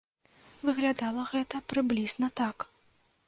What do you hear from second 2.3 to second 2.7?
так.